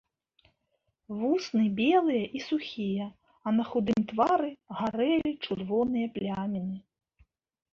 [1.17, 3.07] Вусны белыя і сухія,
[3.45, 4.49] а на худым твары
[4.81, 6.77] гарэлі чырвоныя пляміны.